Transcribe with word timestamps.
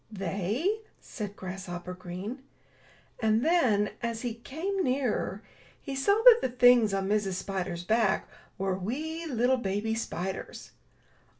"They!" 0.11 0.79
said 0.99 1.35
Grasshopper 1.35 1.93
Green. 1.93 2.41
And 3.21 3.45
then, 3.45 3.91
as 4.01 4.23
he 4.23 4.33
came 4.33 4.83
nearer, 4.83 5.43
he 5.79 5.95
saw 5.95 6.23
that 6.25 6.39
the 6.41 6.49
things 6.49 6.91
on 6.91 7.07
Mrs. 7.07 7.33
Spider's 7.33 7.83
back 7.83 8.27
were 8.57 8.75
wee 8.75 9.27
little 9.27 9.57
baby 9.57 9.93
spiders. 9.93 10.71